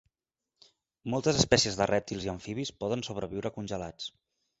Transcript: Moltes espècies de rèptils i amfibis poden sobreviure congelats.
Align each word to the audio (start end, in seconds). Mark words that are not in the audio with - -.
Moltes 1.13 1.41
espècies 1.41 1.77
de 1.81 1.87
rèptils 1.91 2.25
i 2.29 2.31
amfibis 2.33 2.73
poden 2.85 3.05
sobreviure 3.09 3.53
congelats. 3.59 4.09